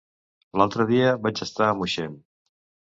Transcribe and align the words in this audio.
L'altre 0.61 0.87
dia 0.93 1.13
vaig 1.27 1.45
estar 1.49 1.69
a 1.71 1.79
Moixent. 1.85 2.21